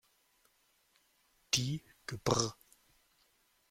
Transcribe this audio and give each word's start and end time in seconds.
Die 1.53 1.83
„Gebr. 2.07 2.55